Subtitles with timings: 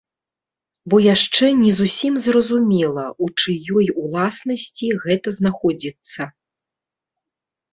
[0.91, 6.21] Бо яшчэ не зусім зразумела, у чыёй уласнасці гэта знаходзіцца.